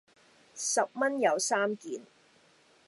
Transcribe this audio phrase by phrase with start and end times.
[0.55, 2.01] 十蚊有三件